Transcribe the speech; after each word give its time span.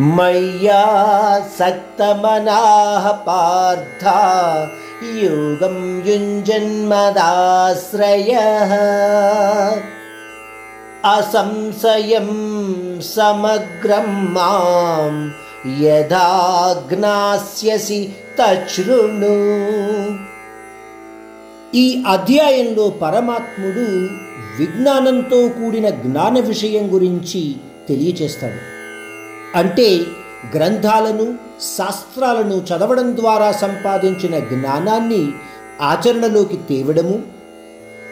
మయ్యా 0.00 0.82
సక్తమనాః 1.58 3.04
పార్థ 3.26 4.04
యోగం 5.22 6.00
యుంజన్మదాశ్రయः 6.06 8.72
అసంశయం 11.04 12.30
సమగ్రం 13.00 14.34
మాం 14.34 15.32
యథా 15.82 16.28
జ్ఞాస్యసి 16.92 18.14
ఈ 21.74 22.02
అధ్యాయంలో 22.06 22.90
పరమాత్ముడు 22.90 24.08
విజ్ఞానంతో 24.58 25.48
కూడిన 25.48 25.88
జ్ఞాన 25.88 26.40
విషయం 26.40 26.94
గురించి 26.94 27.56
తెలియచేస్తాడు. 27.88 28.81
అంటే 29.56 30.00
గ్రంథాలను 30.56 31.34
శాస్త్రాలను 31.76 32.56
చదవడం 32.56 33.16
ద్వారా 33.16 33.52
సంపాదించిన 33.52 34.38
జ్ఞానాన్ని 34.38 35.32
ఆచరణలోకి 35.80 36.56
తేవడము 36.56 37.22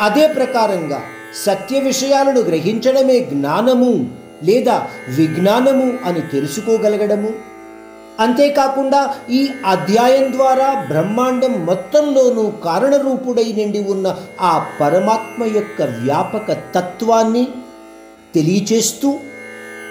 అదే 0.00 0.26
ప్రకారంగా 0.26 1.00
సత్య 1.44 1.80
విషయాలను 1.80 2.40
గ్రహించడమే 2.40 3.18
జ్ఞానము 3.18 4.06
లేదా 4.42 4.88
విజ్ఞానము 5.18 5.98
అని 6.04 6.20
తెలుసుకోగలగడము. 6.20 7.52
అంతేకాకుండా 8.20 9.14
ఈ 9.30 9.48
అధ్యాయం 9.66 10.32
ద్వారా 10.32 10.86
బ్రహ్మాండం 10.88 11.66
మొత్తంలోనూ 11.66 12.50
కారణరూపుడై 12.50 13.52
నిండి 13.52 13.80
ఉన్న 13.84 14.16
ఆ 14.40 14.66
పరమాత్మ 14.80 15.44
యొక్క 15.56 15.82
వ్యాపక 15.82 16.52
తత్వాన్ని 16.52 17.48
తెలియచేస్తూ 18.34 19.20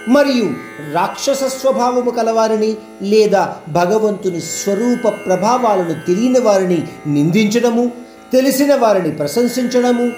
మరియు 0.08 0.50
రాక్షస 0.92 1.44
స్వభావము 1.44 2.10
కలవారిని 2.10 2.76
లేదా 3.02 3.56
భగవంతుని 3.68 4.40
స్వరూప 4.40 5.08
ప్రభావాలను 5.08 6.06
తెలియని 6.06 6.40
వారిని 6.40 6.82
నిందించడము 7.06 7.92
తెలిసిన 8.32 8.74
వారిని 8.74 9.10
ప్రశంసించడము 9.10 10.12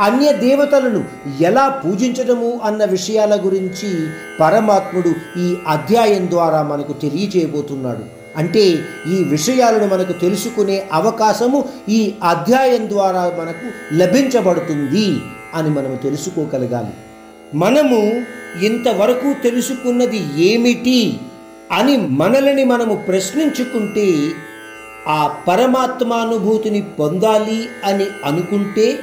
అన్య 0.00 0.32
దేవతలను 0.32 1.04
ఎలా 1.40 1.68
పూజించడము 1.68 2.60
అన్న 2.64 2.84
విషయాల 2.84 3.40
గురించి 3.44 4.08
పరమాత్ముడు 4.40 5.38
ఈ 5.38 5.56
అధ్యాయం 5.68 6.30
ద్వారా 6.30 6.62
మనకు 6.62 6.92
తెలియజేయబోతున్నాడు. 6.92 8.18
అంటే 8.36 8.64
ఈ 9.06 9.24
విషయాలను 9.24 9.94
మనకు 9.94 10.12
తెలుసుకునే 10.12 10.88
అవకాశము 10.92 11.64
ఈ 11.88 12.14
అధ్యాయం 12.24 12.88
ద్వారా 12.88 13.32
మనకు 13.38 13.94
లభించబడుతుంది 13.94 15.20
అని 15.54 15.68
మనము 15.68 15.96
తెలుసుకోగలగాలి. 15.96 17.07
మనము 17.54 18.22
ఇంతవరకు 18.64 19.42
తెలుసుకున్నది 19.42 20.42
ఏమిటి 20.42 21.20
అని 21.72 21.96
మనలని 21.96 22.64
మనము 22.64 22.94
ప్రశ్నించుకుంటే 22.94 24.32
ఆ 25.08 25.36
పరమాత్మానుభూతిని 25.48 26.82
పొందాలి 26.82 27.68
అని 27.84 28.06
అనుకుంటే 28.24 28.98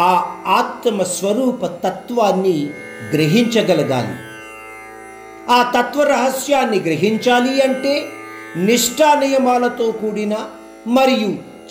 ఆ 0.00 0.36
ఆత్మ 0.46 1.02
స్వరూప 1.02 1.66
తత్వాన్ని 1.66 2.70
గ్రహించగలగాలి. 3.14 4.14
ఆ 5.52 5.72
తత్వ 5.76 6.02
రహస్యాన్ని 6.02 6.80
గ్రహించాలి 6.80 7.60
అంటే 7.60 8.04
నిష్ఠా 8.56 9.14
నియమాలతో 9.14 9.90
కూడిన 9.90 10.34
మరియు 10.86 11.28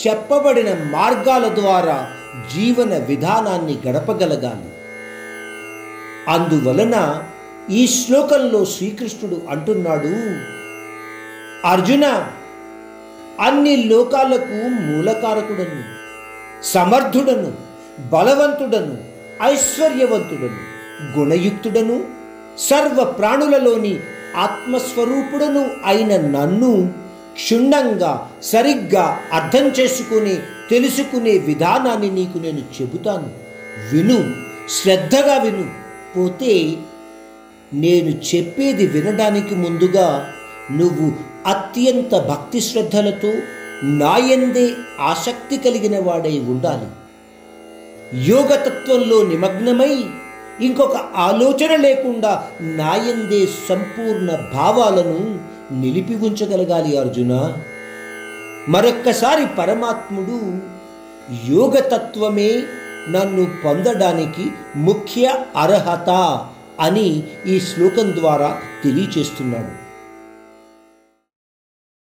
చెప్పబడిన 0.08 0.70
మార్గాల 0.70 1.56
ద్వారా 1.56 2.12
జీవన 2.56 2.98
విధానాన్ని 2.98 3.78
గడపగలగాలి. 3.88 4.85
అందువలన 6.28 7.24
ఈ 7.70 7.88
శ్లోకంలో 7.88 8.66
శ్రీకృష్ణుడు 8.66 9.42
అంటున్నాడు 9.50 10.08
అర్జున 11.68 12.06
అన్ని 13.42 13.76
లోకాలకు 13.76 14.68
మూలకారకుడను 14.68 15.84
సమర్థుడను 16.64 17.54
బలవంతుడను 18.12 18.98
ఐశ్వర్యవంతుడను 19.44 20.60
గుణయుక్తుడను 21.20 22.04
సర్వ 22.58 23.04
ప్రాణులలోని 23.04 24.00
ఆత్మస్వరూపుడను 24.36 25.70
అయిన 25.86 26.18
నన్ను 26.18 26.94
క్షుణ్ణంగా 27.34 28.32
సరిగ్గా 28.44 29.20
అర్థం 29.32 29.68
చేసుకుని 29.68 30.36
తెలుసుకునే 30.70 31.38
విధానాన్ని 31.38 32.10
నీకు 32.10 32.38
నేను 32.38 32.60
చెబుతాను. 32.82 33.30
విను 33.92 34.34
శ్రద్ధగా 34.70 35.38
విను. 35.38 35.85
పోతే 36.18 36.78
నేను 37.74 38.36
చెప్పేది 38.36 38.88
వినడానికి 38.88 39.56
ముందుగా 39.56 40.34
నువ్వు 40.72 41.12
అత్యంత 41.48 42.16
భక్తి 42.16 42.62
శ్రద్ధలతో 42.62 43.34
నాయందే 43.84 44.74
ఆసక్తి 45.00 45.58
కలిగిన 45.58 46.00
వాడై 46.00 46.40
ఉండాలి. 46.40 46.88
యోగతత్వంలో 48.32 49.24
నిమగ్నమై 49.24 50.04
ఇంకొక 50.62 50.98
ఆలోచన 51.16 51.76
లేకుండా 51.76 52.48
నాయందే 52.62 53.46
సంపూర్ణ 53.70 54.32
భావాలను 54.54 55.40
నిలిపి 55.82 56.16
ఉంచగలగాలి 56.16 56.98
అర్జున. 56.98 57.58
మరొక్కసారి 58.70 59.46
పరమాత్ముడు 59.46 60.40
యోగతత్వమే 61.54 62.64
నన్ను 63.10 63.48
పొందడానికి 63.66 64.52
ముఖ్య 64.76 65.36
అర్హత 65.56 66.10
అని 66.80 67.24
ఈ 67.48 67.60
శ్లోకం 67.60 68.16
ద్వారా 68.16 68.62
తెలియచేస్తున్నాడు. 68.84 69.85